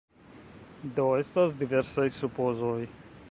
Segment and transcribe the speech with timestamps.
[0.99, 2.79] Do estas diversaj supozoj.